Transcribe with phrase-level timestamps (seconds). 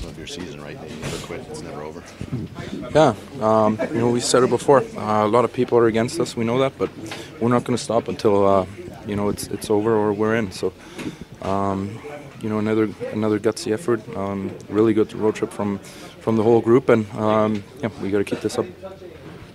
[0.00, 0.78] rhythm of your season, right?
[0.90, 1.40] You never quit.
[1.50, 2.02] It's never over.
[2.94, 4.82] Yeah, um, you know we said it before.
[4.96, 6.36] Uh, a lot of people are against us.
[6.36, 6.90] We know that, but
[7.40, 8.66] we're not going to stop until uh,
[9.06, 10.52] you know it's it's over or we're in.
[10.52, 10.72] So,
[11.42, 11.98] um,
[12.40, 14.00] you know, another another gutsy effort.
[14.16, 18.18] Um, really good road trip from from the whole group, and um, yeah, we got
[18.18, 18.66] to keep this up.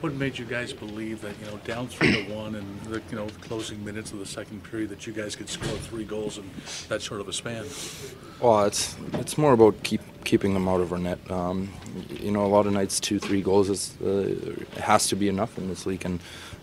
[0.02, 3.16] What made you guys believe that, you know, down three to one and the, you
[3.16, 6.48] know, closing minutes of the second period that you guys could score three goals in
[6.90, 7.66] that short of a span?
[8.40, 11.20] Well, it's it's more about keep keeping them out of our net.
[11.32, 11.72] Um,
[12.10, 14.36] you know, a lot of nights two, three goals is uh,
[14.82, 16.20] has to be enough in this league, and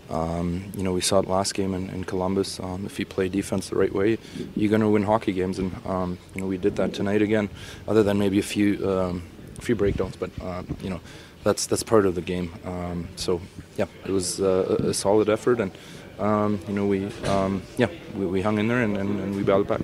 [0.09, 2.59] um, you know we saw it last game in, in Columbus.
[2.59, 4.17] Um, if you play defense the right way,
[4.55, 7.49] you're going to win hockey games, and um, you know we did that tonight again.
[7.87, 9.23] Other than maybe a few um,
[9.57, 10.99] a few breakdowns, but uh, you know
[11.43, 12.53] that's that's part of the game.
[12.65, 13.41] Um, so
[13.77, 15.71] yeah, it was uh, a, a solid effort, and
[16.19, 19.43] um, you know we um, yeah we, we hung in there and, and, and we
[19.43, 19.81] battled back.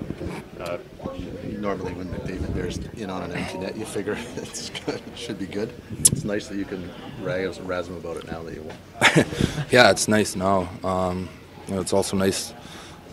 [0.60, 0.78] Uh,
[1.60, 5.38] normally, when McDavid bears in on an empty net, you figure it's good, it should
[5.38, 5.72] be good.
[6.00, 6.90] It's nice that you can
[7.22, 8.76] razz, razz him about it now that you won.
[9.70, 10.68] yeah, it's nice now.
[10.82, 11.28] Um,
[11.68, 12.52] you know, it's also nice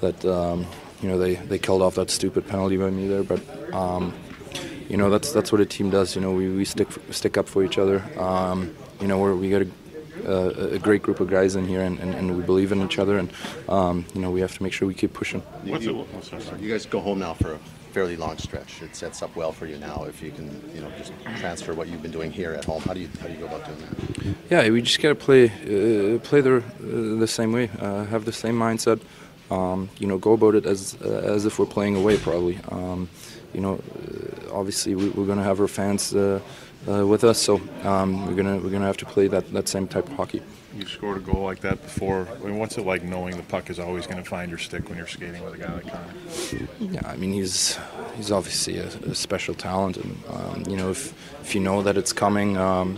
[0.01, 0.65] that um,
[1.01, 3.41] you know they, they killed off that stupid penalty by me there, but
[3.73, 4.13] um,
[4.89, 6.15] you know that's that's what a team does.
[6.15, 8.03] You know, we, we stick stick up for each other.
[8.19, 9.67] Um, you know, we're, we got a,
[10.27, 12.99] a, a great group of guys in here, and, and, and we believe in each
[12.99, 13.29] other, and
[13.69, 15.41] um, you know we have to make sure we keep pushing.
[15.63, 16.05] You, you-
[16.59, 17.59] you guys go home now for a
[17.93, 18.81] fairly long stretch.
[18.81, 21.87] It sets up well for you now if you can, you know, just transfer what
[21.87, 22.81] you've been doing here at home.
[22.83, 24.35] How do you how do you go about doing that?
[24.65, 27.69] Yeah, we just gotta play uh, play the uh, the same way.
[27.79, 28.99] Uh, have the same mindset.
[29.49, 32.17] Um, you know, go about it as uh, as if we're playing away.
[32.17, 32.59] Probably.
[32.69, 33.09] Um,
[33.53, 36.13] you know, uh, obviously we, we're gonna have our fans
[36.87, 39.87] uh, with us, so um, we're gonna we're gonna have to play that, that same
[39.87, 40.41] type of hockey.
[40.77, 42.27] You scored a goal like that before.
[42.43, 44.87] I mean, what's it like knowing the puck is always going to find your stick
[44.89, 46.67] when you're skating with a guy like Connor?
[46.79, 47.79] Yeah, I mean he's
[48.15, 51.97] he's obviously a, a special talent, and um, you know if if you know that
[51.97, 52.97] it's coming, um,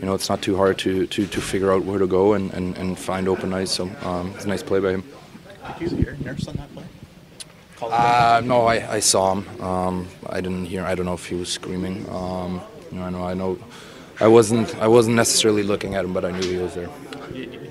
[0.00, 2.52] you know it's not too hard to, to, to figure out where to go and,
[2.52, 3.70] and, and find open ice.
[3.70, 5.04] So um, it's a nice play by him.
[5.78, 6.84] Did you hear Nurse on that play?
[7.82, 9.62] Uh, no, I, I saw him.
[9.62, 10.82] Um, I didn't hear.
[10.84, 12.08] I don't know if he was screaming.
[12.94, 13.24] You know, I know.
[13.24, 13.58] I know.
[14.20, 14.76] I wasn't.
[14.76, 16.88] I wasn't necessarily looking at him, but I knew he was there.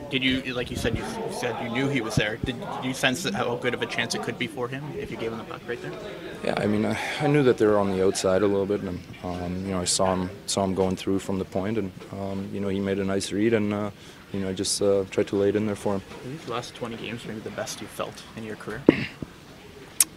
[0.10, 2.38] Did- you, like you said, you said you knew he was there.
[2.46, 5.18] Did you sense how good of a chance it could be for him if you
[5.18, 5.92] gave him the puck right there?
[6.44, 8.82] Yeah, I mean, I, I knew that they were on the outside a little bit,
[8.82, 11.92] and um, you know, I saw him saw him going through from the point, and
[12.12, 13.90] um, you know, he made a nice read, and uh,
[14.34, 16.02] you know, I just uh, tried to lay it in there for him.
[16.26, 18.84] These last 20 games maybe the best you felt in your career?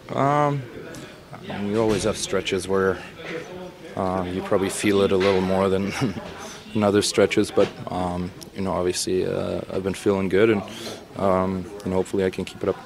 [0.09, 0.61] Um,
[1.49, 2.97] I mean, you always have stretches where
[3.97, 5.91] uh, you probably feel it a little more than
[6.75, 10.61] in other stretches, but um, you know, obviously, uh, I've been feeling good, and
[11.17, 12.77] um, and hopefully, I can keep it up.